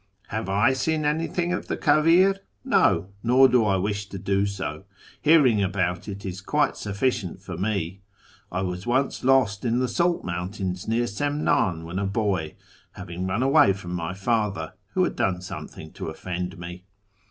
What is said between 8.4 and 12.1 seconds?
I was once lost in the salt mountains near Semnan when a